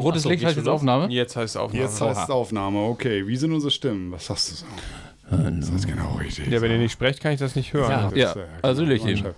[0.00, 0.74] Rotes Ach so, Licht heißt jetzt los?
[0.76, 1.08] Aufnahme?
[1.12, 1.84] Jetzt heißt es Aufnahme.
[1.84, 3.26] Jetzt heißt es Aufnahme, okay.
[3.26, 4.10] Wie sind unsere Stimmen?
[4.12, 4.66] Was sagst du so?
[5.30, 6.48] Das ist genau richtig.
[6.48, 7.90] ja, wenn ihr nicht sprecht, kann ich das nicht hören.
[7.90, 8.04] Ja.
[8.04, 9.34] Also, Ja, Das ist, äh, also genau, Hallöchen.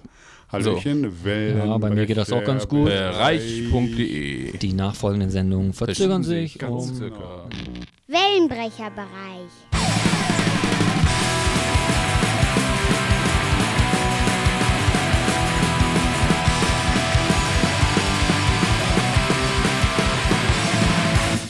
[0.50, 1.58] Hallöchen, Wellen.
[1.68, 2.86] Ja, bei mir geht das auch ganz gut.
[2.86, 4.56] Bereich.de.
[4.58, 7.46] Die nachfolgenden Sendungen verzögern sich Ganz um circa.
[8.06, 9.71] Wellenbrecherbereich.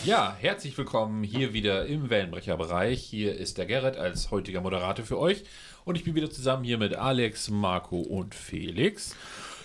[0.04, 3.00] Ja, herzlich willkommen hier wieder im Wellenbrecherbereich.
[3.00, 5.44] Hier ist der Gerrit als heutiger Moderator für euch.
[5.84, 9.14] Und ich bin wieder zusammen hier mit Alex, Marco und Felix.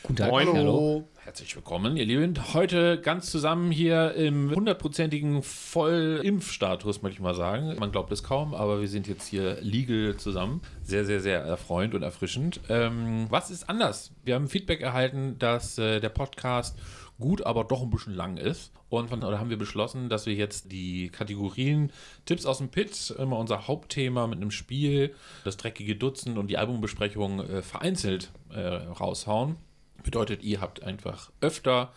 [0.04, 0.30] Guten Tag.
[0.30, 0.48] Moin.
[0.54, 1.08] Hallo.
[1.24, 2.36] Herzlich willkommen, ihr Lieben.
[2.54, 7.76] Heute ganz zusammen hier im hundertprozentigen Vollimpfstatus, möchte ich mal sagen.
[7.80, 10.62] Man glaubt es kaum, aber wir sind jetzt hier legal zusammen.
[10.84, 12.62] Sehr, sehr, sehr erfreuend und erfrischend.
[12.70, 14.12] Ähm, was ist anders?
[14.24, 16.78] Wir haben Feedback erhalten, dass äh, der Podcast
[17.20, 18.72] gut, aber doch ein bisschen lang ist.
[18.90, 21.92] Und von daher haben wir beschlossen, dass wir jetzt die Kategorien
[22.26, 26.58] Tipps aus dem Pit, immer unser Hauptthema mit einem Spiel, das dreckige Dutzend und die
[26.58, 29.56] Albumbesprechung äh, vereinzelt äh, raushauen.
[30.04, 31.92] Bedeutet, ihr habt einfach öfter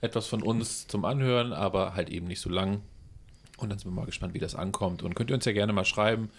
[0.00, 2.82] etwas von uns zum Anhören, aber halt eben nicht so lang.
[3.56, 5.02] Und dann sind wir mal gespannt, wie das ankommt.
[5.02, 6.30] Und könnt ihr uns ja gerne mal schreiben.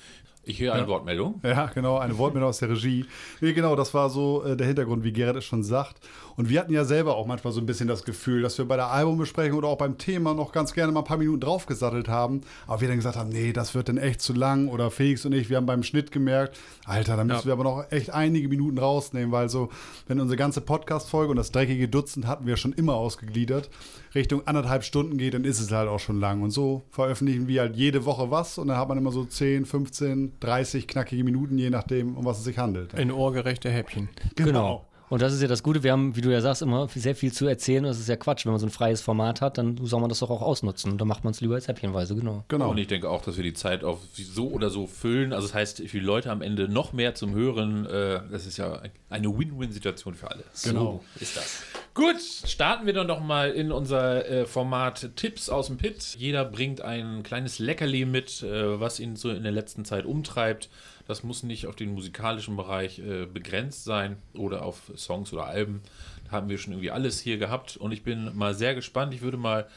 [0.48, 1.40] Ich höre eine Wortmeldung.
[1.44, 3.06] Ja, genau, eine Wortmeldung aus der Regie.
[3.42, 5.98] Nee, genau, das war so äh, der Hintergrund, wie Gerrit es schon sagt.
[6.36, 8.76] Und wir hatten ja selber auch manchmal so ein bisschen das Gefühl, dass wir bei
[8.76, 12.42] der Albumbesprechung oder auch beim Thema noch ganz gerne mal ein paar Minuten draufgesattelt haben.
[12.68, 14.68] Aber wir dann gesagt haben, nee, das wird dann echt zu lang.
[14.68, 17.92] Oder Felix und ich, wir haben beim Schnitt gemerkt, Alter, da müssen wir aber noch
[17.92, 19.70] echt einige Minuten rausnehmen, weil so,
[20.08, 23.70] wenn unsere ganze Podcast-Folge und das dreckige Dutzend hatten wir schon immer ausgegliedert,
[24.14, 26.42] Richtung anderthalb Stunden geht, dann ist es halt auch schon lang.
[26.42, 29.66] Und so veröffentlichen wir halt jede Woche was und dann hat man immer so 10,
[29.66, 32.96] 15, 30 knackige Minuten, je nachdem, um was es sich handelt.
[32.96, 34.10] Ein ohrgerechte Häppchen.
[34.36, 34.86] Genau.
[35.10, 37.32] Und das ist ja das Gute, wir haben, wie du ja sagst, immer sehr viel
[37.32, 37.86] zu erzählen.
[37.86, 38.46] Und das ist ja Quatsch.
[38.46, 40.92] Wenn man so ein freies Format hat, dann soll man das doch auch ausnutzen.
[40.92, 42.44] Und dann macht man es lieber als Häppchenweise, genau.
[42.48, 42.72] Genau.
[42.72, 45.32] Und ich denke auch, dass wir die Zeit auf so oder so füllen.
[45.34, 47.86] Also das heißt, für die Leute am Ende noch mehr zum Hören.
[47.86, 50.44] Äh, das ist ja eine Win-Win-Situation für alle.
[50.64, 51.04] Genau.
[51.16, 51.64] So ist das.
[51.94, 56.16] Gut, starten wir dann doch mal in unser äh, Format Tipps aus dem Pit.
[56.18, 60.70] Jeder bringt ein kleines Leckerli mit, äh, was ihn so in der letzten Zeit umtreibt.
[61.08, 65.82] Das muss nicht auf den musikalischen Bereich äh, begrenzt sein oder auf Songs oder Alben.
[66.26, 69.14] Da haben wir schon irgendwie alles hier gehabt und ich bin mal sehr gespannt.
[69.14, 69.68] Ich würde mal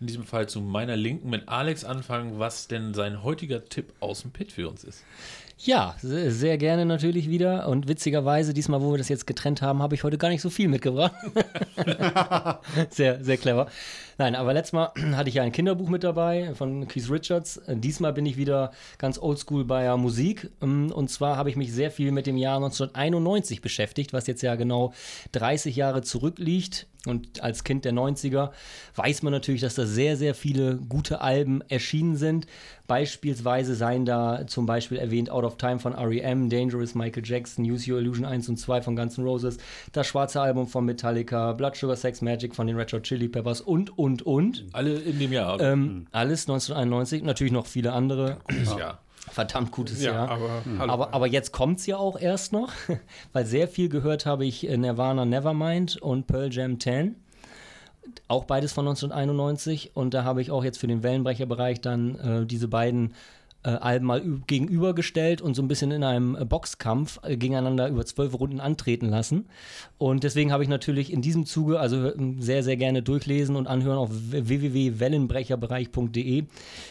[0.00, 4.22] in diesem Fall zu meiner Linken mit Alex anfangen, was denn sein heutiger Tipp aus
[4.22, 5.04] dem Pit für uns ist.
[5.58, 7.68] Ja, sehr, sehr gerne natürlich wieder.
[7.68, 10.50] Und witzigerweise, diesmal, wo wir das jetzt getrennt haben, habe ich heute gar nicht so
[10.50, 11.14] viel mitgebracht.
[12.90, 13.68] sehr, sehr clever.
[14.18, 17.60] Nein, aber letztes Mal hatte ich ja ein Kinderbuch mit dabei von Keith Richards.
[17.68, 20.50] Diesmal bin ich wieder ganz oldschool bei der Musik.
[20.60, 24.54] Und zwar habe ich mich sehr viel mit dem Jahr 1991 beschäftigt, was jetzt ja
[24.54, 24.92] genau
[25.32, 26.86] 30 Jahre zurückliegt.
[27.04, 28.52] Und als Kind der 90er
[28.94, 32.46] weiß man natürlich, dass da sehr, sehr viele gute Alben erschienen sind.
[32.86, 37.90] Beispielsweise seien da zum Beispiel erwähnt Out of Time von R.E.M., Dangerous, Michael Jackson, Use
[37.90, 39.56] Your Illusion 1 und 2 von Guns N' Roses,
[39.92, 43.60] das schwarze Album von Metallica, Blood Sugar Sex Magic von den Red Hot Chili Peppers
[43.60, 44.64] und, und, und.
[44.72, 45.60] Alle in dem Jahr.
[45.60, 48.38] Ähm, alles 1991, natürlich noch viele andere.
[48.48, 48.98] Gutes Jahr.
[49.30, 50.28] Verdammt gutes Ja, Jahr.
[50.28, 50.92] aber hallo.
[50.92, 52.72] Aber, aber jetzt kommt es ja auch erst noch,
[53.32, 57.14] weil sehr viel gehört habe ich äh, Nirvana Nevermind und Pearl Jam 10.
[58.26, 59.92] Auch beides von 1991.
[59.94, 63.14] Und da habe ich auch jetzt für den Wellenbrecherbereich dann äh, diese beiden
[63.64, 68.04] äh, Alben mal gegenübergestellt und so ein bisschen in einem äh, Boxkampf äh, gegeneinander über
[68.04, 69.46] zwölf Runden antreten lassen.
[69.98, 73.66] Und deswegen habe ich natürlich in diesem Zuge, also äh, sehr, sehr gerne durchlesen und
[73.66, 76.44] anhören auf www.wellenbrecherbereich.de.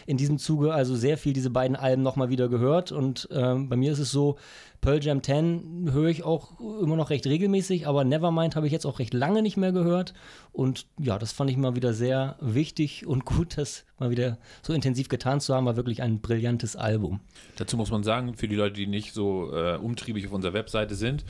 [0.06, 2.92] In diesem Zuge also sehr viel diese beiden Alben nochmal wieder gehört.
[2.92, 4.36] Und ähm, bei mir ist es so,
[4.82, 8.84] Pearl Jam 10 höre ich auch immer noch recht regelmäßig, aber Nevermind habe ich jetzt
[8.84, 10.12] auch recht lange nicht mehr gehört.
[10.50, 14.72] Und ja, das fand ich mal wieder sehr wichtig und gut, das mal wieder so
[14.72, 15.66] intensiv getan zu haben.
[15.66, 17.20] War wirklich ein brillantes Album.
[17.56, 20.96] Dazu muss man sagen, für die Leute, die nicht so äh, umtriebig auf unserer Webseite
[20.96, 21.24] sind,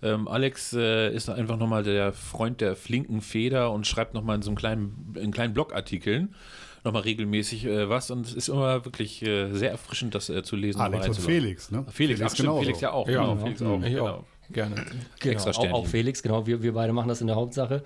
[0.00, 4.42] ähm, Alex äh, ist einfach nochmal der Freund der flinken Feder und schreibt nochmal in
[4.42, 6.34] so einem kleinen, in kleinen Blogartikeln
[6.84, 10.56] nochmal regelmäßig äh, was und es ist immer wirklich äh, sehr erfrischend, das äh, zu
[10.56, 10.80] lesen.
[10.80, 11.18] Alex und.
[11.18, 11.84] Felix, ne?
[11.90, 12.58] Felix, ach, stimmt.
[12.58, 13.08] Felix ja auch.
[13.08, 13.82] Ja, genau, Felix auch.
[13.82, 14.08] ich Genau.
[14.08, 14.24] auch.
[14.50, 14.84] Gerne.
[15.24, 17.82] Extra auch, auch Felix, genau, wir, wir beide machen das in der Hauptsache.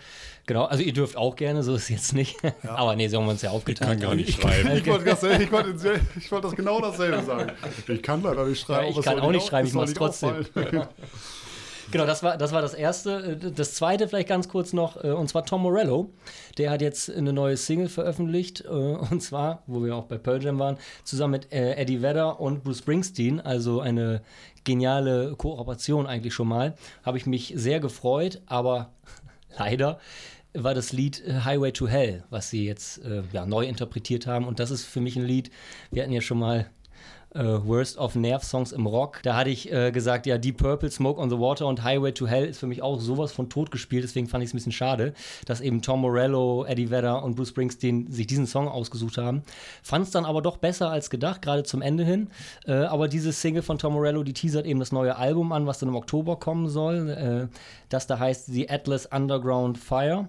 [0.47, 2.37] Genau, also ihr dürft auch gerne, so ist es jetzt nicht.
[2.67, 4.01] Aber nee, so haben wir uns ja aufgeteilt.
[4.01, 4.73] Gar nicht schreiben.
[4.77, 7.53] Ich wollte das, ich wollte, ich wollte das genau dasselbe sagen.
[7.87, 8.85] Ich kann leider nicht schreiben.
[8.87, 10.47] Ja, ich es kann auch nicht schreiben, es ich mach's nicht trotzdem.
[11.91, 13.37] Genau, das war, das war das erste.
[13.37, 16.11] Das zweite vielleicht ganz kurz noch, äh, und zwar Tom Morello.
[16.59, 20.43] Der hat jetzt eine neue Single veröffentlicht, äh, und zwar, wo wir auch bei Pearl
[20.43, 24.23] Jam waren, zusammen mit äh, Eddie Vedder und Bruce Springsteen, also eine
[24.65, 26.75] geniale Kooperation eigentlich schon mal.
[27.05, 28.91] Habe ich mich sehr gefreut, aber
[29.59, 30.01] leider
[30.55, 34.47] war das Lied äh, Highway to Hell, was sie jetzt äh, ja, neu interpretiert haben.
[34.47, 35.51] Und das ist für mich ein Lied,
[35.91, 36.67] wir hatten ja schon mal
[37.37, 39.21] äh, Worst of Nerve-Songs im Rock.
[39.23, 42.27] Da hatte ich äh, gesagt, ja, Deep Purple, Smoke on the Water und Highway to
[42.27, 44.05] Hell ist für mich auch sowas von tot gespielt.
[44.05, 45.13] Deswegen fand ich es ein bisschen schade,
[45.45, 49.43] dass eben Tom Morello, Eddie Vedder und Bruce Springsteen sich diesen Song ausgesucht haben.
[49.83, 52.29] Fand es dann aber doch besser als gedacht, gerade zum Ende hin.
[52.67, 55.79] Äh, aber diese Single von Tom Morello, die teasert eben das neue Album an, was
[55.79, 57.11] dann im Oktober kommen soll.
[57.11, 57.57] Äh,
[57.89, 60.29] das da heißt The Atlas Underground Fire.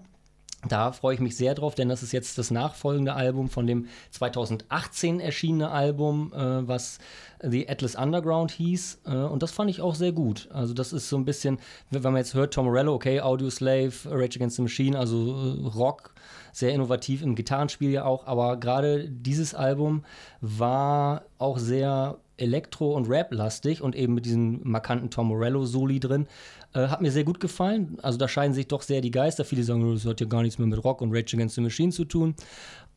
[0.67, 3.87] Da freue ich mich sehr drauf, denn das ist jetzt das nachfolgende Album von dem
[4.09, 6.97] 2018 erschienene Album, äh, was
[7.43, 9.01] The Atlas Underground hieß.
[9.05, 10.49] Äh, und das fand ich auch sehr gut.
[10.51, 11.59] Also, das ist so ein bisschen,
[11.91, 15.67] wenn man jetzt hört, Tom Morello, okay, Audio Slave, Rage Against the Machine, also äh,
[15.67, 16.15] Rock,
[16.51, 18.25] sehr innovativ im Gitarrenspiel ja auch.
[18.25, 20.03] Aber gerade dieses Album
[20.41, 26.27] war auch sehr Elektro- und Rap-lastig und eben mit diesem markanten Tom Morello-Soli drin.
[26.73, 27.97] Äh, hat mir sehr gut gefallen.
[28.01, 29.45] Also da scheiden sich doch sehr die Geister.
[29.45, 31.91] Viele sagen, das hat ja gar nichts mehr mit Rock und Rage Against the Machine
[31.91, 32.35] zu tun.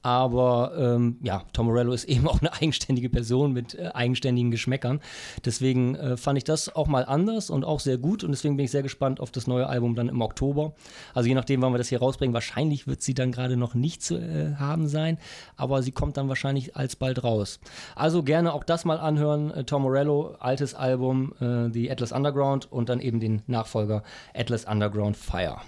[0.02, 5.00] Aber ähm, ja, Tom Morello ist eben auch eine eigenständige Person mit äh, eigenständigen Geschmäckern.
[5.44, 8.24] Deswegen äh, fand ich das auch mal anders und auch sehr gut.
[8.24, 10.72] Und deswegen bin ich sehr gespannt auf das neue Album dann im Oktober.
[11.14, 14.02] Also je nachdem, wann wir das hier rausbringen, wahrscheinlich wird sie dann gerade noch nicht
[14.02, 15.18] zu äh, haben sein.
[15.56, 17.60] Aber sie kommt dann wahrscheinlich alsbald raus.
[17.94, 19.50] Also gerne auch das mal anhören.
[19.50, 24.02] Äh, Tom Morello, altes Album, äh, The Atlas Underground und dann eben den Nachfolger
[24.34, 25.60] Atlas Underground Fire.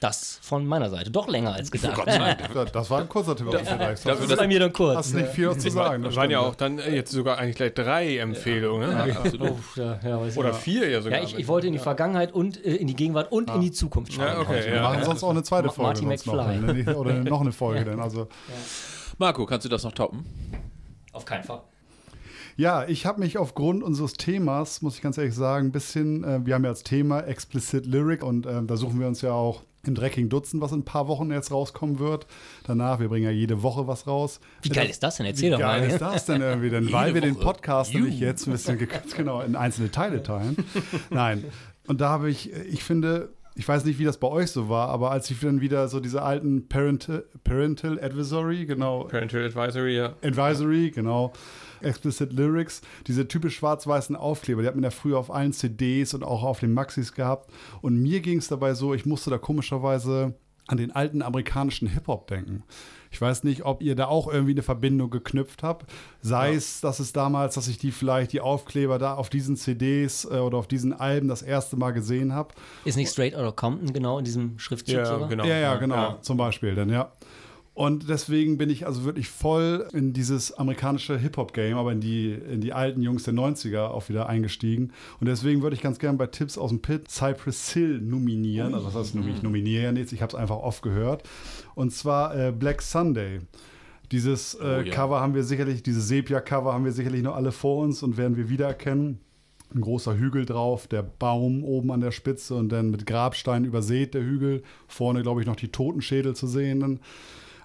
[0.00, 1.10] Das von meiner Seite.
[1.10, 2.00] Doch länger als gedacht.
[2.72, 3.48] Das war ein kurzer Tipp.
[3.50, 4.96] das- Das ist bei mir dann kurz.
[4.96, 6.02] Hast nicht viel zu sagen.
[6.02, 8.90] Das waren ja auch dann äh, jetzt sogar eigentlich gleich drei Empfehlungen.
[8.90, 9.16] ne?
[9.40, 11.18] Oh, ja, ja, weiß ich Oder vier ja sogar.
[11.18, 13.72] Ja, ich, ich wollte in die Vergangenheit und äh, in die Gegenwart und in die
[13.72, 14.26] Zukunft schauen.
[14.26, 14.82] Ja, okay, Wir ja.
[14.82, 16.02] machen sonst auch eine zweite Folge.
[16.04, 16.74] Marty noch, McFly.
[16.74, 18.00] Nicht- Oder noch eine Folge dann.
[18.00, 18.28] Also,
[19.18, 20.24] Marco, kannst du das noch toppen?
[21.12, 21.62] Auf keinen Fall.
[22.56, 26.44] ja, ich habe mich aufgrund unseres Themas, muss ich ganz ehrlich sagen, ein bisschen, äh,
[26.44, 29.62] wir haben ja als Thema Explicit Lyric und ähm, da suchen wir uns ja auch
[29.88, 32.26] im Dreckigen Dutzend, was in ein paar Wochen jetzt rauskommen wird.
[32.64, 34.40] Danach, wir bringen ja jede Woche was raus.
[34.62, 35.26] Wie geil ist das denn?
[35.26, 35.90] Erzähl Wie doch geil mal.
[35.90, 36.70] ist das denn irgendwie?
[36.70, 37.44] Denn weil wir den Woche.
[37.44, 40.56] Podcast nämlich jetzt ein bisschen gekürzt, genau, in einzelne Teile teilen.
[41.10, 41.44] Nein.
[41.86, 44.88] Und da habe ich, ich finde, ich weiß nicht, wie das bei euch so war,
[44.88, 50.14] aber als ich dann wieder so diese alten Parental, Parental Advisory, genau, Parental Advisory, ja.
[50.22, 51.32] Advisory, genau.
[51.80, 56.22] Explicit Lyrics, diese typisch schwarz-weißen Aufkleber, die hat man ja früher auf allen CDs und
[56.22, 57.50] auch auf den Maxis gehabt.
[57.80, 60.34] Und mir ging es dabei so, ich musste da komischerweise
[60.66, 62.62] an den alten amerikanischen Hip-Hop denken.
[63.16, 65.90] Ich weiß nicht, ob ihr da auch irgendwie eine Verbindung geknüpft habt.
[66.20, 70.26] Sei es, dass es damals, dass ich die vielleicht, die Aufkleber da auf diesen CDs
[70.26, 72.50] äh, oder auf diesen Alben das erste Mal gesehen habe.
[72.84, 75.28] Ist nicht Straight Outta Compton genau in diesem Schriftzug Ja, sogar?
[75.28, 75.44] genau.
[75.46, 76.18] Ja, ja, genau, Ja.
[76.20, 77.10] zum Beispiel dann, ja.
[77.76, 82.62] Und deswegen bin ich also wirklich voll in dieses amerikanische Hip-Hop-Game, aber in die, in
[82.62, 84.92] die alten Jungs der 90er auch wieder eingestiegen.
[85.20, 88.72] Und deswegen würde ich ganz gerne bei Tipps aus dem Pit Cypress Hill nominieren.
[88.72, 91.24] Also, das heißt, ich nominiere ja nichts, ich habe es einfach oft gehört.
[91.74, 93.40] Und zwar äh, Black Sunday.
[94.10, 94.90] Dieses äh, Oh, ja.
[94.94, 98.38] Cover haben wir sicherlich, dieses Sepia-Cover haben wir sicherlich noch alle vor uns und werden
[98.38, 99.18] wir wiedererkennen.
[99.74, 104.14] Ein großer Hügel drauf, der Baum oben an der Spitze und dann mit Grabsteinen übersät
[104.14, 104.62] der Hügel.
[104.88, 107.00] Vorne, glaube ich, noch die Totenschädel zu sehen.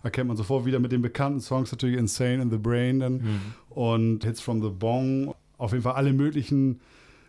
[0.03, 4.23] Erkennt man sofort wieder mit den bekannten Songs natürlich Insane in the Brain dann und
[4.23, 5.33] Hits from the Bong.
[5.57, 6.79] Auf jeden Fall alle möglichen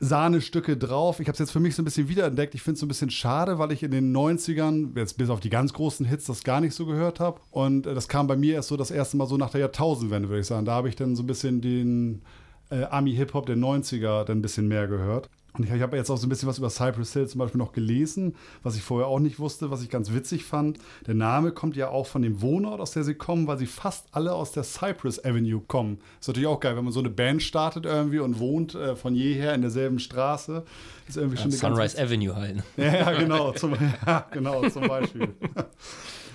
[0.03, 1.21] Sahnestücke drauf.
[1.21, 2.57] Ich habe es jetzt für mich so ein bisschen wiederentdeckt.
[2.57, 5.39] Ich finde es so ein bisschen schade, weil ich in den 90ern, jetzt bis auf
[5.39, 7.41] die ganz großen Hits, das gar nicht so gehört habe.
[7.53, 10.29] Und äh, das kam bei mir erst so das erste Mal so nach der Jahrtausendwende,
[10.29, 10.67] würde ich sagen.
[10.67, 12.23] Da habe ich dann so ein bisschen den
[12.71, 15.31] äh, Ami-Hip-Hop der 90er dann ein bisschen mehr gehört.
[15.55, 17.59] Und ich, ich habe jetzt auch so ein bisschen was über Cypress Hill zum Beispiel
[17.59, 20.79] noch gelesen, was ich vorher auch nicht wusste, was ich ganz witzig fand.
[21.07, 24.07] Der Name kommt ja auch von dem Wohnort, aus der sie kommen, weil sie fast
[24.13, 25.99] alle aus der Cypress Avenue kommen.
[26.21, 29.15] Ist natürlich auch geil, wenn man so eine Band startet irgendwie und wohnt äh, von
[29.15, 30.65] jeher in derselben Straße.
[31.07, 32.63] Ist irgendwie schon eine ganz Sunrise Avenue halt.
[32.77, 33.75] ja, ja, genau, zum,
[34.07, 35.29] ja, genau, zum Beispiel.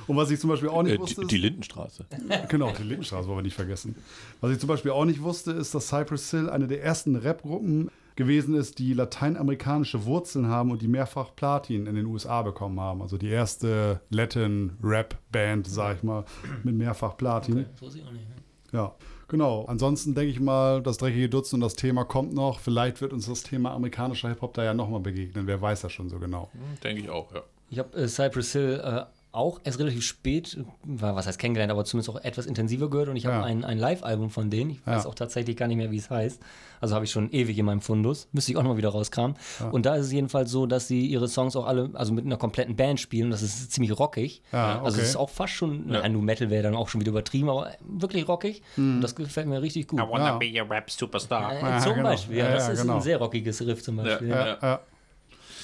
[0.07, 2.05] Und was ich zum Beispiel auch nicht Äh, wusste, die, ist, die Lindenstraße.
[2.49, 3.95] Genau, die Lindenstraße wollen wir nicht vergessen.
[4.41, 7.89] Was ich zum Beispiel auch nicht wusste, ist, dass Cypress Hill eine der ersten Rap-Gruppen
[8.17, 13.01] gewesen ist, die lateinamerikanische Wurzeln haben und die mehrfach Platin in den USA bekommen haben.
[13.01, 16.25] Also die erste Latin-Rap-Band, sag ich mal,
[16.63, 17.65] mit mehrfach Platin.
[17.79, 18.27] Sie auch nicht.
[18.27, 18.35] ne?
[18.73, 18.95] Ja,
[19.27, 19.65] genau.
[19.65, 22.59] Ansonsten denke ich mal, das dreckige Dutzend und das Thema kommt noch.
[22.59, 25.47] Vielleicht wird uns das Thema amerikanischer Hip-Hop da ja nochmal begegnen.
[25.47, 26.49] Wer weiß das schon so genau.
[26.83, 27.43] Denke ich auch, ja.
[27.69, 29.03] Ich habe äh, Cypress Hill äh,
[29.37, 33.15] auch erst relativ spät, war, was heißt kennengelernt, aber zumindest auch etwas intensiver gehört und
[33.15, 33.43] ich habe Ja.
[33.43, 34.71] ein, ein Live-Album von denen.
[34.71, 35.09] Ich weiß Ja.
[35.09, 36.41] auch tatsächlich gar nicht mehr, wie es heißt.
[36.81, 38.27] Also habe ich schon ewig in meinem Fundus.
[38.33, 39.35] Müsste ich auch noch mal wieder rauskramen.
[39.71, 42.37] Und da ist es jedenfalls so, dass sie ihre Songs auch alle, also mit einer
[42.37, 43.31] kompletten Band spielen.
[43.31, 44.41] Das ist ziemlich rockig.
[44.51, 45.01] Ja, Also okay.
[45.03, 46.01] es ist auch fast schon, Ja.
[46.01, 48.61] nein, Nu Metal wäre dann auch schon wieder übertrieben, aber wirklich rockig.
[48.75, 49.99] Und das gefällt mir richtig gut.
[49.99, 50.37] Ja.
[50.37, 51.53] be a rap superstar.
[51.53, 52.09] Äh, Ja, zum genau.
[52.09, 52.95] Beispiel, ja, Ja, das ja, ist genau.
[52.95, 54.29] ein sehr rockiges Riff zum Beispiel.
[54.29, 54.45] Ja.
[54.47, 54.79] Ja, ja.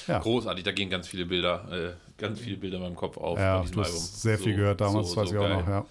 [0.08, 0.20] Ja.
[0.20, 3.58] Großartig, da gehen ganz viele Bilder, äh, ganz viele Bilder in meinem Kopf auf Ja,
[3.58, 3.96] bei diesem du Album.
[3.96, 5.58] hast sehr viel So- gehört damals, so- weiß so ich auch geil.
[5.58, 5.86] noch, ja.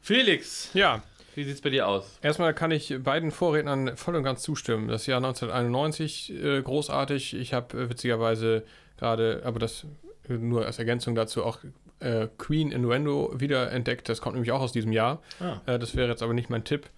[0.00, 1.02] Felix, Ja,
[1.34, 2.18] wie sieht's bei dir aus?
[2.22, 4.88] erstmal kann ich beiden Vorrednern voll und ganz zustimmen.
[4.88, 7.34] Das Jahr 1991 äh, großartig.
[7.34, 8.64] Ich habe äh, witzigerweise
[8.98, 9.84] gerade, aber das
[10.28, 11.58] äh, nur als Ergänzung dazu auch
[12.00, 14.08] äh, Queen Innuendo wieder entdeckt.
[14.08, 15.20] Das kommt nämlich auch aus diesem Jahr.
[15.40, 15.60] Ah.
[15.66, 16.88] Äh, das wäre jetzt aber nicht mein Tipp.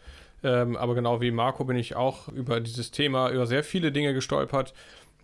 [0.43, 4.15] Ähm, aber genau wie Marco bin ich auch über dieses Thema, über sehr viele Dinge
[4.15, 4.73] gestolpert.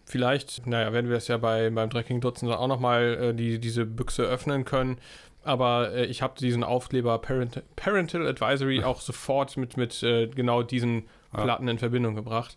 [0.07, 3.85] Vielleicht, naja, werden wir es ja bei, beim Drecking Dutzend auch nochmal äh, die, diese
[3.85, 4.99] Büchse öffnen können.
[5.43, 10.63] Aber äh, ich habe diesen Aufkleber Parent, Parental Advisory auch sofort mit, mit äh, genau
[10.63, 12.57] diesen Platten in Verbindung gebracht.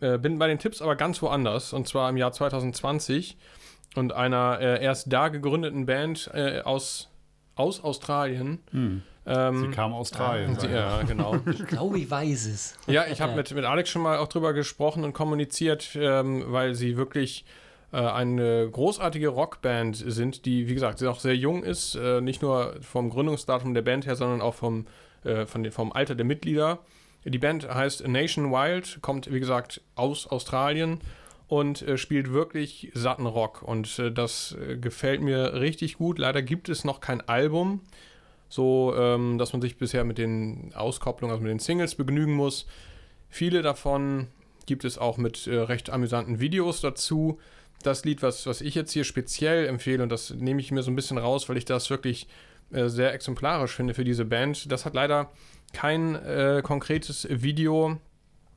[0.00, 1.72] Äh, bin bei den Tipps aber ganz woanders.
[1.72, 3.36] Und zwar im Jahr 2020
[3.96, 7.10] und einer äh, erst da gegründeten Band äh, aus,
[7.54, 8.60] aus Australien.
[8.70, 9.02] Hm.
[9.24, 10.58] Ähm, Sie kam aus Australien.
[10.58, 11.36] sie, ja, genau.
[11.46, 12.76] Ich glaube, ich weiß es.
[12.86, 16.74] Ja, ich habe mit, mit Alex schon mal auch drüber gesprochen und kommuniziert, ähm, weil
[16.74, 17.44] sie wirklich
[17.92, 22.74] äh, eine großartige Rockband sind, die, wie gesagt, auch sehr jung ist, äh, nicht nur
[22.80, 24.86] vom Gründungsdatum der Band her, sondern auch vom,
[25.24, 26.80] äh, von den, vom Alter der Mitglieder.
[27.24, 31.00] Die Band heißt Nation Wild, kommt, wie gesagt, aus Australien
[31.52, 33.62] und äh, spielt wirklich satten Rock.
[33.62, 36.18] Und äh, das äh, gefällt mir richtig gut.
[36.18, 37.80] Leider gibt es noch kein Album
[38.52, 42.66] so ähm, dass man sich bisher mit den Auskopplungen, also mit den Singles begnügen muss.
[43.30, 44.26] Viele davon
[44.66, 47.40] gibt es auch mit äh, recht amüsanten Videos dazu.
[47.82, 50.90] Das Lied, was, was ich jetzt hier speziell empfehle, und das nehme ich mir so
[50.90, 52.26] ein bisschen raus, weil ich das wirklich
[52.72, 55.30] äh, sehr exemplarisch finde für diese Band, das hat leider
[55.72, 57.96] kein äh, konkretes Video.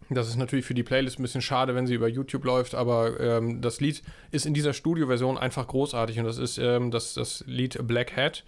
[0.10, 3.20] Das ist natürlich für die Playlist ein bisschen schade, wenn sie über YouTube läuft, aber
[3.20, 7.44] ähm, das Lied ist in dieser Studioversion einfach großartig und das ist ähm, das, das
[7.48, 8.44] Lied Black Hat.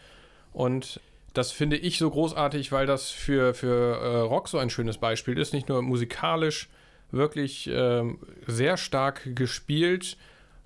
[0.54, 1.00] Und
[1.34, 5.38] das finde ich so großartig, weil das für, für äh, Rock so ein schönes Beispiel
[5.38, 5.54] ist.
[5.54, 6.70] Nicht nur musikalisch
[7.12, 10.18] wirklich ähm, sehr stark gespielt,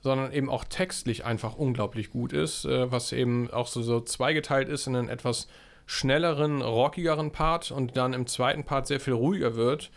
[0.01, 4.67] sondern eben auch textlich einfach unglaublich gut ist, äh, was eben auch so, so zweigeteilt
[4.69, 5.47] ist in einen etwas
[5.85, 9.91] schnelleren, rockigeren Part und dann im zweiten Part sehr viel ruhiger wird.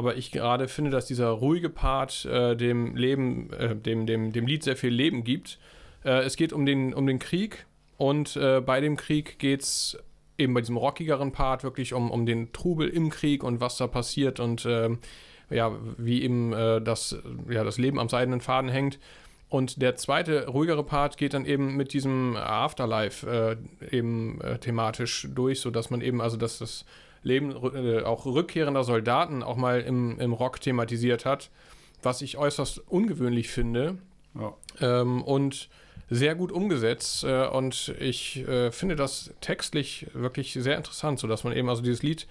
[0.00, 4.46] Aber ich gerade finde, dass dieser ruhige Part äh, dem Leben, äh, dem, dem, dem
[4.46, 5.58] Lied sehr viel Leben gibt.
[6.06, 7.66] Äh, es geht um den, um den Krieg
[7.98, 9.98] und äh, bei dem Krieg geht es
[10.38, 13.88] eben bei diesem rockigeren Part wirklich um, um den Trubel im Krieg und was da
[13.88, 15.00] passiert und ähm,
[15.50, 17.18] ja, wie eben äh, das,
[17.50, 18.98] ja, das Leben am seidenen Faden hängt.
[19.50, 23.58] Und der zweite, ruhigere Part geht dann eben mit diesem Afterlife
[23.90, 26.86] äh, eben thematisch durch, sodass man eben also dass das
[27.22, 31.50] Leben äh, auch rückkehrender Soldaten auch mal im, im Rock thematisiert hat,
[32.02, 33.98] was ich äußerst ungewöhnlich finde
[34.34, 34.54] Ja.
[34.80, 35.68] ähm, und
[36.08, 37.24] sehr gut umgesetzt.
[37.24, 42.02] Äh, und ich äh, finde das textlich wirklich sehr interessant, sodass man eben also dieses
[42.02, 42.26] Lied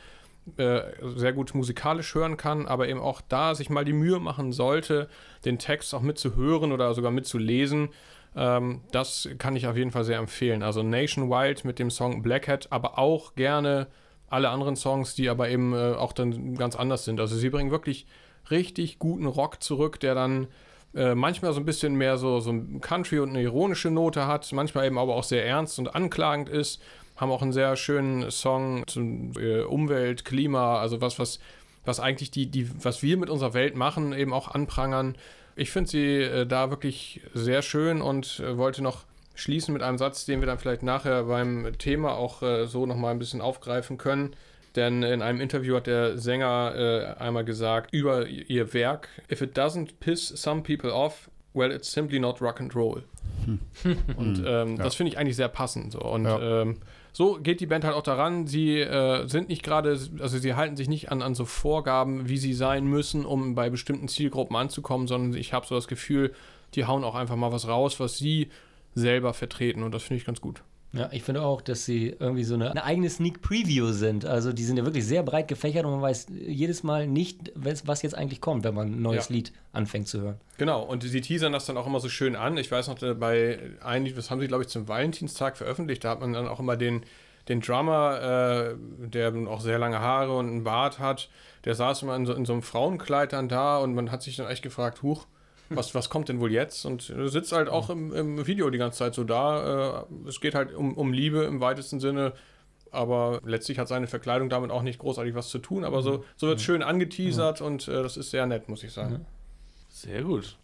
[0.57, 0.81] äh,
[1.15, 5.07] sehr gut musikalisch hören kann, aber eben auch da sich mal die Mühe machen sollte,
[5.45, 7.89] den Text auch mitzuhören oder sogar mitzulesen.
[8.35, 10.63] Ähm, das kann ich auf jeden Fall sehr empfehlen.
[10.63, 13.87] Also Nation Wild mit dem Song Black Hat, aber auch gerne
[14.29, 17.19] alle anderen Songs, die aber eben äh, auch dann ganz anders sind.
[17.19, 18.05] Also sie bringen wirklich
[18.51, 20.47] richtig guten Rock zurück, der dann
[20.95, 24.51] äh, manchmal so ein bisschen mehr so, so ein Country und eine ironische Note hat,
[24.53, 26.81] manchmal eben aber auch sehr ernst und anklagend ist.
[27.15, 31.39] Haben auch einen sehr schönen Song zum äh, Umwelt, Klima, also was, was,
[31.85, 35.15] was eigentlich die, die, was wir mit unserer Welt machen, eben auch anprangern.
[35.55, 39.03] Ich finde sie äh, da wirklich sehr schön und äh, wollte noch
[39.39, 43.11] schließen mit einem Satz, den wir dann vielleicht nachher beim Thema auch äh, so nochmal
[43.11, 44.35] ein bisschen aufgreifen können.
[44.75, 46.73] Denn in einem Interview hat der Sänger
[47.17, 51.91] äh, einmal gesagt über ihr Werk: If it doesn't piss some people off, well, it's
[51.91, 53.03] simply not rock and roll.
[54.17, 55.93] Und ähm, das finde ich eigentlich sehr passend.
[55.93, 55.99] So.
[56.01, 56.61] Und Ja.
[56.61, 56.77] ähm,
[57.11, 58.45] so geht die Band halt auch daran.
[58.45, 62.37] Sie äh, sind nicht gerade, also sie halten sich nicht an, an so Vorgaben, wie
[62.37, 66.33] sie sein müssen, um bei bestimmten Zielgruppen anzukommen, sondern ich habe so das Gefühl,
[66.75, 68.49] die hauen auch einfach mal was raus, was sie
[68.99, 69.83] selber vertreten.
[69.83, 70.61] Und das finde ich ganz gut.
[70.91, 74.25] Ja, ich finde auch, dass sie irgendwie so eine, eine eigene Sneak Preview sind.
[74.25, 78.01] Also die sind ja wirklich sehr breit gefächert und man weiß jedes Mal nicht, was
[78.01, 79.35] jetzt eigentlich kommt, wenn man ein neues Ja.
[79.35, 80.37] Lied anfängt zu hören.
[80.57, 82.57] Genau, und sie teasern das dann auch immer so schön an.
[82.57, 86.21] Ich weiß noch, bei einem, das haben sie, glaube ich, zum Valentinstag veröffentlicht, da hat
[86.21, 87.03] man dann auch immer den,
[87.49, 91.29] den Drummer, äh, der nun auch sehr lange Haare und einen Bart hat,
[91.65, 94.37] der saß immer in so, in so einem Frauenkleid dann da und man hat sich
[94.37, 95.27] dann echt gefragt, huch,
[95.69, 96.85] was, was kommt denn wohl jetzt?
[96.85, 100.05] Und er sitzt halt auch im, im Video die ganze Zeit so da.
[100.07, 102.33] Äh, es geht halt um, um Liebe im weitesten Sinne.
[102.91, 105.83] Aber letztlich hat seine Verkleidung damit auch nicht großartig was zu tun.
[105.83, 109.25] Aber so, so wird schön angeteasert und äh, das ist sehr nett, muss ich sagen.
[109.89, 110.57] Sehr gut.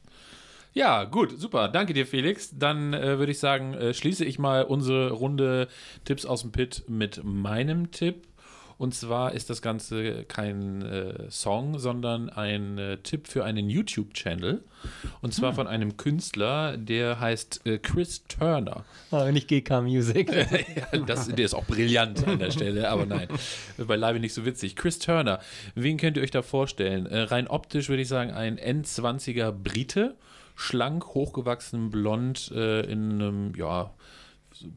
[0.73, 1.69] Ja, gut, super.
[1.69, 2.49] Danke dir, Felix.
[2.57, 5.69] Dann äh, würde ich sagen, äh, schließe ich mal unsere Runde
[6.03, 8.27] Tipps aus dem Pit mit meinem Tipp.
[8.77, 14.63] Und zwar ist das Ganze kein äh, Song, sondern ein äh, Tipp für einen YouTube-Channel.
[15.21, 15.55] Und zwar Hm.
[15.55, 18.83] von einem Künstler, der heißt äh, Chris Turner.
[19.11, 20.29] Aber nicht GK Music.
[20.93, 23.27] ja, das, der ist auch brillant an der Stelle, aber nein,
[23.77, 24.75] beileibe nicht so witzig.
[24.75, 25.39] Chris Turner,
[25.75, 27.05] wen könnt ihr euch da vorstellen?
[27.05, 30.15] Äh, rein optisch würde ich sagen, ein N20er Brite,
[30.55, 33.91] schlank, hochgewachsen, blond, äh, in einem, ja,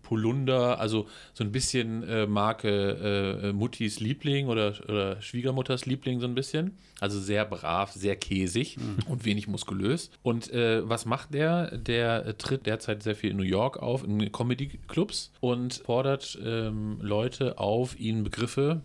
[0.03, 6.27] Polunder, also so ein bisschen äh, Marke äh, Muttis Liebling oder, oder Schwiegermutters Liebling so
[6.27, 6.77] ein bisschen.
[7.01, 8.77] Also sehr brav, sehr käsig
[9.09, 10.11] und wenig muskulös.
[10.23, 11.77] Und äh, was macht der?
[11.77, 16.99] Der äh, tritt derzeit sehr viel in New York auf, in Comedy-Clubs und fordert ähm,
[17.01, 18.83] Leute auf, ihnen Begriffe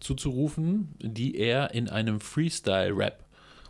[0.00, 3.24] zuzurufen, die er in einem Freestyle-Rap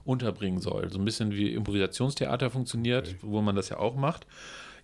[0.05, 0.91] unterbringen soll.
[0.91, 4.27] So ein bisschen wie Improvisationstheater funktioniert, wo man das ja auch macht.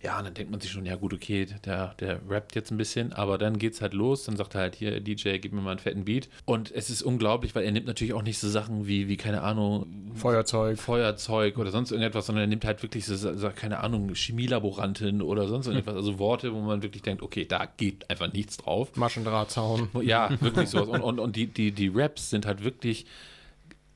[0.01, 3.11] Ja, dann denkt man sich schon, ja gut, okay, der, der rappt jetzt ein bisschen,
[3.11, 5.79] aber dann geht's halt los, dann sagt er halt, hier, DJ, gib mir mal einen
[5.79, 6.29] fetten Beat.
[6.45, 9.41] Und es ist unglaublich, weil er nimmt natürlich auch nicht so Sachen wie, wie keine
[9.41, 10.79] Ahnung, Feuerzeug.
[10.79, 15.49] Feuerzeug oder sonst irgendetwas, sondern er nimmt halt wirklich so, so keine Ahnung, Chemielaborantin oder
[15.49, 18.95] sonst irgendetwas, also Worte, wo man wirklich denkt, okay, da geht einfach nichts drauf.
[18.95, 19.89] Maschendrahtzaun.
[20.01, 20.87] Ja, wirklich sowas.
[20.87, 23.05] Und, und, und die, die, die Raps sind halt wirklich,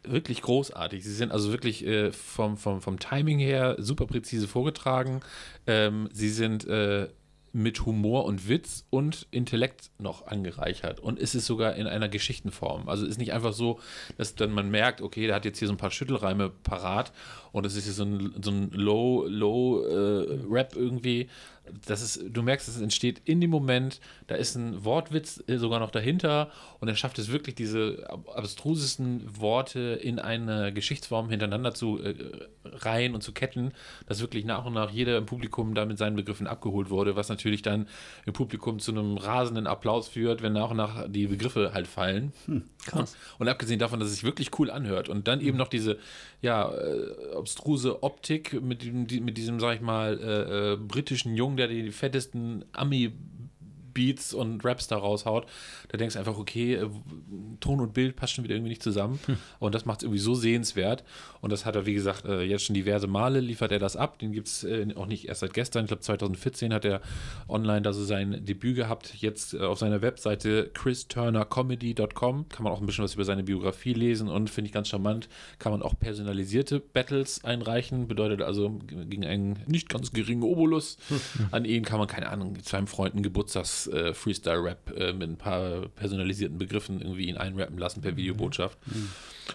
[0.04, 1.04] wirklich großartig.
[1.04, 5.22] Sie sind also wirklich äh, vom, vom, vom Timing her super präzise vorgetragen.
[5.68, 7.08] Ähm, sie sind äh,
[7.54, 11.00] mit Humor und Witz und Intellekt noch angereichert.
[11.00, 12.90] Und es ist sogar in einer Geschichtenform.
[12.90, 13.80] Also ist nicht einfach so,
[14.18, 17.14] dass dann man merkt, okay, der hat jetzt hier so ein paar Schüttelreime parat
[17.52, 20.40] und es ist hier so ein, so ein Low, Low äh,
[20.76, 21.30] irgendwie.
[21.88, 25.80] Das ist, du merkst, es entsteht in dem Moment, da ist ein Wortwitz äh, sogar
[25.80, 26.52] noch dahinter
[26.82, 32.16] und er schafft es wirklich, diese ab- abstrusesten Worte in eine Geschichtsform hintereinander zu äh,
[32.66, 33.72] reihen und zu ketten,
[34.08, 37.30] dass wirklich nach und nach jeder im Publikum da mit seinen Begriffen abgeholt wurde, was
[37.30, 37.88] natürlich dann
[38.26, 42.34] im Publikum zu einem rasenden Applaus führt, wenn nach und nach die Begriffe halt fallen.
[42.86, 43.16] Krass.
[43.40, 45.98] Und abgesehen davon, dass es sich wirklich cool anhört und dann eben noch diese,
[46.42, 51.36] ja, äh, obstruse Optik mit, dem, die, mit diesem, sag ich mal, äh, äh, britischen
[51.36, 53.12] Jungen, der die fettesten Ami-
[53.94, 55.46] Beats und Raps da raushaut,
[55.90, 56.90] da denkst du einfach, okay, äh,
[57.60, 59.20] Ton und Bild passt schon wieder irgendwie nicht zusammen.
[59.60, 61.04] Und das macht es irgendwie so sehenswert.
[61.42, 64.20] Und das hat er, wie gesagt, äh, jetzt schon diverse Male liefert er das ab.
[64.20, 65.86] Den gibt es äh, auch nicht erst seit gestern.
[65.86, 67.02] Ich glaube, 2014 hat er
[67.48, 69.14] online da so sein Debüt gehabt.
[69.16, 74.30] Jetzt auf seiner Webseite christurnercomedy.com kann man auch ein bisschen was über seine Biografie lesen
[74.30, 75.30] und finde ich ganz charmant,
[75.60, 78.08] kann man auch personalisierte Battles einreichen.
[78.08, 80.98] Bedeutet also, gegen einen nicht ganz geringen Obolus
[81.52, 83.24] an ihn kann man, keine Ahnung, zu einem Freund einen
[83.88, 88.78] Äh, Freestyle-Rap äh, mit ein paar personalisierten Begriffen irgendwie ihn einrappen lassen per Videobotschaft.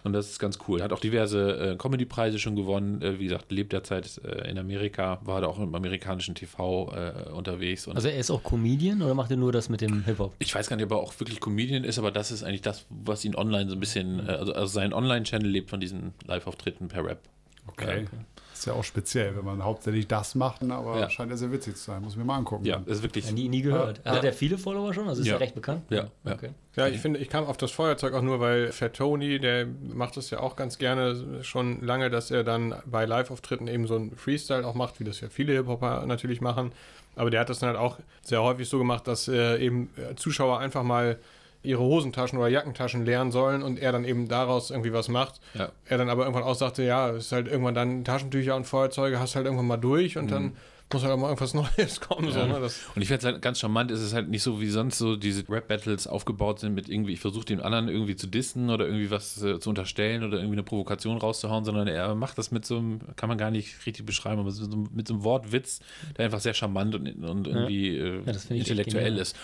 [0.05, 0.83] Und das ist ganz cool.
[0.83, 3.01] Hat auch diverse äh, Comedy-Preise schon gewonnen.
[3.03, 7.31] Äh, wie gesagt, lebt derzeit äh, in Amerika, war da auch im amerikanischen TV äh,
[7.31, 7.89] unterwegs.
[7.89, 10.35] Also er ist auch Comedian oder macht er nur das mit dem Hip-Hop?
[10.39, 12.87] ich weiß gar nicht, ob er auch wirklich Comedian ist, aber das ist eigentlich das,
[12.91, 17.05] was ihn online so ein bisschen, also, also sein Online-Channel lebt von diesen Live-Auftritten per
[17.05, 17.21] Rap.
[17.69, 18.07] Okay.
[18.53, 21.09] Ist ja auch speziell, wenn man hauptsächlich das macht, ne, aber Ja.
[21.11, 22.03] scheint ja sehr witzig zu sein.
[22.03, 22.65] Muss ich mir mal angucken.
[22.65, 23.27] Ja, das ist wirklich.
[23.27, 24.05] Ja, nie, nie gehört.
[24.05, 25.09] Hat er viele Follower schon?
[25.09, 25.35] Also ist Ja.
[25.35, 25.83] er recht bekannt?
[25.91, 26.33] Ja, ja.
[26.33, 26.51] Okay.
[26.75, 30.17] Ja, ich finde, ich kam auf das Feuerzeug auch nur, weil Fat Tony, der macht
[30.17, 34.17] es ja auch ganz gerne schon lange, dass er dann bei Live-Auftritten eben so ein
[34.17, 36.73] Freestyle auch macht, wie das ja viele Hip-Hopper natürlich machen.
[37.15, 40.17] Aber der hat das dann halt auch sehr häufig so gemacht, dass äh, eben äh,
[40.17, 41.19] Zuschauer einfach mal
[41.63, 45.41] ihre Hosentaschen oder Jackentaschen leeren sollen und er dann eben daraus irgendwie was macht.
[45.55, 45.71] Ja.
[45.87, 49.19] Er dann aber irgendwann auch sagte, ja, es ist halt irgendwann dann Taschentücher und Feuerzeuge,
[49.19, 50.53] hast halt irgendwann mal durch und dann
[50.93, 52.31] muss halt auch mal irgendwas Neues kommen.
[52.31, 52.59] So, ne?
[52.61, 54.99] das, Und ich finde es halt ganz charmant, ist es halt nicht so wie sonst
[54.99, 58.87] so diese Rap-Battles aufgebaut sind mit irgendwie, ich versuche den anderen irgendwie zu dissen oder
[58.87, 62.65] irgendwie was äh, zu unterstellen oder irgendwie eine Provokation rauszuhauen, sondern er macht das mit
[62.65, 65.81] so einem, kann man gar nicht richtig beschreiben, aber so, mit so einem Wortwitz,
[66.17, 69.37] der einfach sehr charmant und, und irgendwie äh, Ja, das finde ich echt intellektuell ist.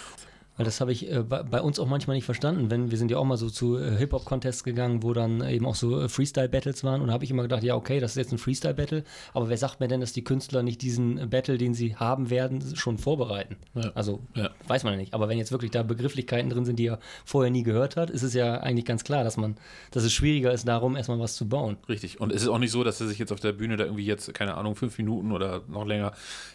[0.56, 2.70] Weil das habe ich äh, bei, bei uns auch manchmal nicht verstanden.
[2.70, 5.74] Wenn wir sind ja auch mal so zu äh, Hip-Hop-Contests gegangen, wo dann eben auch
[5.74, 7.00] so äh, Freestyle-Battles waren.
[7.00, 9.02] Und da habe ich immer gedacht, ja, okay, das ist jetzt ein Freestyle-Battle.
[9.32, 12.30] Aber wer sagt mir denn, dass die Künstler nicht diesen äh, Battle, den sie haben
[12.30, 13.56] werden, schon vorbereiten?
[13.74, 13.90] Ja.
[13.96, 14.50] Also Ja.
[14.68, 15.12] weiß man ja nicht.
[15.12, 18.22] Aber wenn jetzt wirklich da Begrifflichkeiten drin sind, die er vorher nie gehört hat, ist
[18.22, 19.56] es ja eigentlich ganz klar, dass man,
[19.90, 21.78] dass es schwieriger ist, darum erstmal was zu bauen.
[21.88, 22.20] Richtig.
[22.20, 24.04] Und es ist auch nicht so, dass er sich jetzt auf der Bühne da irgendwie
[24.06, 26.12] jetzt, keine Ahnung, fünf Minuten oder noch länger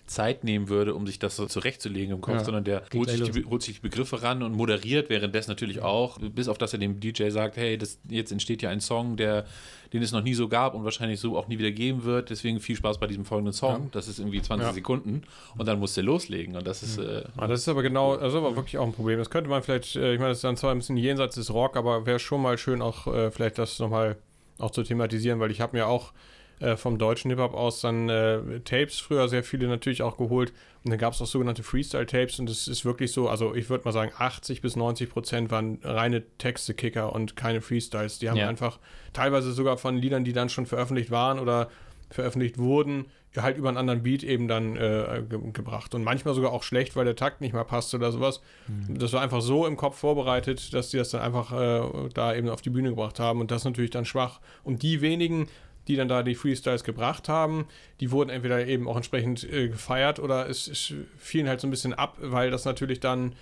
[0.07, 2.43] Zeit nehmen würde, um sich das so zurechtzulegen im Kopf, Ja.
[2.45, 6.17] sondern der holt sich, die, holt sich die Begriffe ran und moderiert währenddessen natürlich auch,
[6.19, 9.45] bis auf dass er dem DJ sagt, hey, das, jetzt entsteht ja ein Song, der,
[9.93, 12.29] den es noch nie so gab und wahrscheinlich so auch nie wieder geben wird.
[12.29, 13.89] Deswegen viel Spaß bei diesem folgenden Song.
[13.91, 14.73] Das ist irgendwie 20 Ja.
[14.73, 15.23] Sekunden
[15.57, 16.55] und dann muss der loslegen.
[16.55, 19.17] Und das ist äh, Ah, das ist aber genau, also aber wirklich auch ein Problem.
[19.17, 21.53] Das könnte man vielleicht, äh, ich meine, das ist dann zwar ein bisschen jenseits des
[21.53, 24.17] Rock, aber wäre schon mal schön, auch äh, vielleicht das nochmal
[24.59, 26.11] auch zu thematisieren, weil ich habe mir auch
[26.59, 30.51] äh, vom deutschen Hip-Hop aus dann äh, Tapes, früher sehr viele natürlich auch geholt.
[30.83, 33.83] Und dann gab es auch sogenannte Freestyle-Tapes und es ist wirklich so, also ich würde
[33.85, 38.19] mal sagen, 80 bis 90 Prozent waren reine Texte-Kicker und keine Freestyles.
[38.19, 38.47] Die haben Ja.
[38.47, 38.79] einfach
[39.13, 41.69] teilweise sogar von Liedern, die dann schon veröffentlicht waren oder
[42.09, 43.05] veröffentlicht wurden,
[43.37, 45.93] halt über einen anderen Beat eben dann äh, ge gebracht.
[45.93, 48.41] Und manchmal sogar auch schlecht, weil der Takt nicht mal passt oder sowas.
[48.89, 52.49] Das war einfach so im Kopf vorbereitet, dass die das dann einfach äh, da eben
[52.49, 53.39] auf die Bühne gebracht haben.
[53.41, 54.39] Und das ist natürlich dann schwach.
[54.63, 55.47] Und die wenigen,
[55.89, 57.65] die dann da die Freestyles gebracht haben,
[57.99, 61.71] die wurden entweder eben auch entsprechend äh, gefeiert oder es, es fielen halt so ein
[61.71, 63.33] bisschen ab, weil das natürlich dann,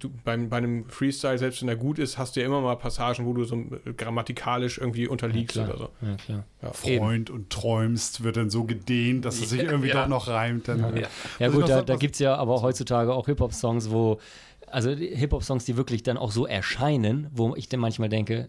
[0.00, 2.74] du, beim, bei einem Freestyle, selbst wenn er gut ist, hast du ja immer mal
[2.74, 5.68] Passagen, wo du so äh, grammatikalisch irgendwie unterliegst klar.
[5.68, 5.88] oder so.
[6.06, 6.74] Ja, klar.
[6.74, 10.02] Freund und träumst wird dann so gedehnt, dass es sich irgendwie Ja.
[10.02, 10.66] doch noch reimt.
[10.68, 11.02] Dann, Ja.
[11.38, 14.18] Ja Also gut, da, da gibt es ja aber heutzutage auch Hip-Hop-Songs, wo,
[14.66, 18.48] also die Hip-Hop-Songs, die wirklich dann auch so erscheinen, wo ich dann manchmal denke,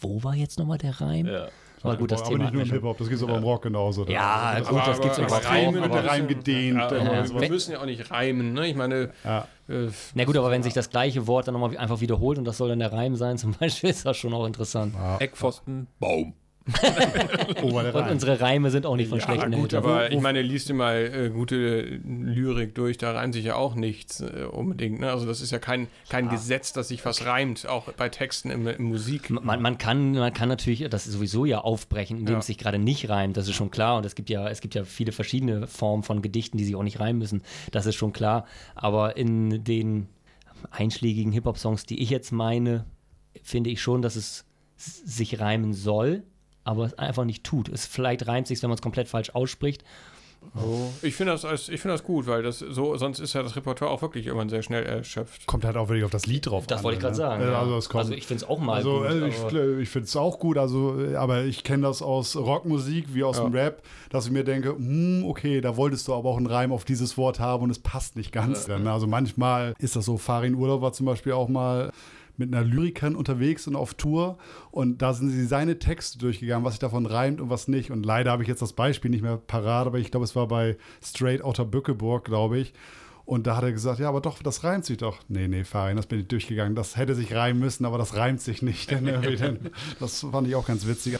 [0.00, 1.26] wo war jetzt nochmal der Reim?
[1.26, 1.48] Ja.
[1.88, 3.44] Aber gut, das aber Thema nicht nur im wir Hip-Hop, das gibt es aber im
[3.44, 4.02] Rock genauso.
[4.02, 5.42] Also Ja, das gut, das gibt's aber überall.
[5.44, 6.78] Reimen wird der müssen- Reim gedehnt.
[6.78, 8.66] Ja, aber also- wir müssen ja auch nicht reimen, ne?
[8.68, 9.46] Ich meine, ja.
[9.68, 12.56] äh, Na gut, aber wenn sich das gleiche Wort dann nochmal einfach wiederholt und das
[12.58, 14.94] soll dann der Reim sein, zum Beispiel, ist das schon auch interessant.
[15.20, 16.34] Eckpfosten, Baum.
[17.62, 19.84] Oh, Und unsere Reime sind auch nicht von schlechten gut, Eltern.
[19.84, 23.74] aber ich meine, liest dir mal äh, gute Lyrik durch, da reimt sich ja auch
[23.76, 25.00] nichts äh, unbedingt.
[25.00, 25.10] Ne?
[25.10, 28.66] Also das ist ja kein, kein Gesetz, dass sich was reimt, auch bei Texten in,
[28.66, 29.30] in Musik.
[29.30, 32.38] Man, man, kann, man kann natürlich das sowieso ja aufbrechen, indem Ja.
[32.40, 33.96] es sich gerade nicht reimt, das ist schon klar.
[33.98, 36.82] Und es gibt ja, es gibt ja viele verschiedene Formen von Gedichten, die sich auch
[36.82, 37.42] nicht reimen müssen.
[37.70, 38.44] Das ist schon klar.
[38.74, 40.08] Aber in den
[40.70, 42.86] einschlägigen Hip-Hop-Songs, die ich jetzt meine,
[43.42, 44.44] finde ich schon, dass es
[44.76, 46.24] sich reimen soll,
[46.66, 47.68] aber es einfach nicht tut.
[47.68, 49.84] Es vielleicht reimt sich, wenn man es komplett falsch ausspricht.
[51.02, 53.56] Ich finde das, als- ich finde das gut, weil das so, sonst ist ja das
[53.56, 55.44] Repertoire auch wirklich irgendwann sehr schnell erschöpft.
[55.46, 56.84] Kommt halt auch wirklich auf das Lied drauf Das an.
[56.84, 57.16] wollte ich gerade ne?
[57.16, 57.42] sagen.
[57.42, 57.58] Äh, ja.
[57.60, 59.06] Also, also ich finde es auch mal Also gut.
[59.06, 62.36] äh, aber- ich, ich finde es auch gut, also, äh, aber ich kenne das aus
[62.36, 63.44] Rockmusik wie aus Ja.
[63.44, 66.70] dem Rap, dass ich mir denke, hm, okay, da wolltest du aber auch einen Reim
[66.70, 68.66] auf dieses Wort haben und es passt nicht ganz.
[68.66, 71.90] Dann, Also manchmal ist das so, Farin Urlaub war zum Beispiel auch mal
[72.38, 74.38] mit einer Lyrikerin unterwegs und auf Tour
[74.70, 77.90] und da sind sie seine Texte durchgegangen, was sich davon reimt und was nicht.
[77.90, 80.48] Und leider habe ich jetzt das Beispiel nicht mehr parat, aber ich glaube, es war
[80.48, 82.72] bei Straight Outta Bückeburg, glaube ich.
[83.24, 85.18] Und da hat er gesagt, ja, aber doch, das reimt sich doch.
[85.26, 86.76] Nee, nee, Farin, das bin ich durchgegangen.
[86.76, 88.92] Das hätte sich reimen müssen, aber das reimt sich nicht.
[88.92, 91.18] Irgendwie dann- das fand ich auch ganz witzig.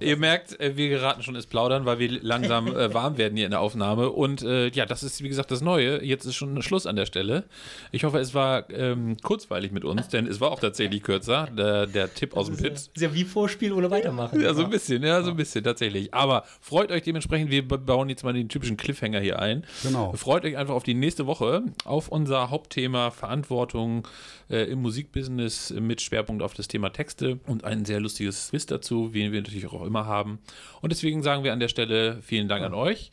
[0.00, 3.46] Ihr merkt, äh, wir geraten schon ins Plaudern, weil wir langsam äh, warm werden hier
[3.46, 4.10] in der Aufnahme.
[4.10, 6.04] Und äh, ja, das ist wie gesagt das Neue.
[6.04, 7.44] Jetzt ist schon Schluss an der Stelle.
[7.92, 11.48] Ich hoffe, es war ähm, kurzweilig mit uns, denn es war auch tatsächlich kürzer.
[11.56, 12.72] Der, der Tipp aus dem Pit.
[12.72, 14.40] ist ja wie Vorspiel ohne Weitermachen.
[14.40, 16.12] Ja, so ein bisschen, ja, so ein bisschen tatsächlich.
[16.12, 19.64] Aber freut euch dementsprechend, wir ba- bauen jetzt mal den typischen Cliffhanger hier ein.
[19.82, 20.12] Genau.
[20.14, 24.06] Freut euch einfach auf die nächste Woche, auf unser Hauptthema Verantwortung
[24.50, 29.12] äh, im Musikbusiness mit Schwerpunkt auf das Thema Texte und ein sehr lustiges Quiz dazu,
[29.14, 30.38] wie wir natürlich auch immer haben.
[30.80, 33.10] Und deswegen sagen wir an der Stelle vielen Dank an euch.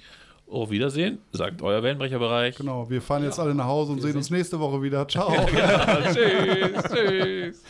[0.47, 2.58] Auf Wiedersehen, sagt euer Wellenbrecherbereich.
[2.58, 5.08] Genau, wir fahren jetzt alle nach Hause und sehen uns nächste Woche wieder.
[5.08, 5.34] Ciao.
[6.13, 7.63] tschüss, tschüss.